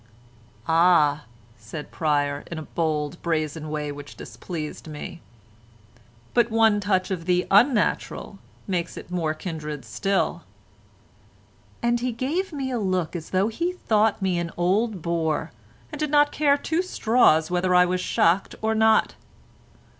[0.67, 1.25] "Ah,"
[1.59, 5.21] said Pryer, in a bold, brazen way which displeased me,
[6.33, 10.41] "but one touch of the unnatural makes it more kindred still,"
[11.83, 15.51] and he gave me a look as though he thought me an old bore
[15.91, 19.13] and did not care two straws whether I was shocked or not.